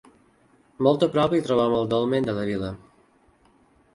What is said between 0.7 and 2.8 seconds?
Molt a prop hi trobem el Dolmen de la Vila.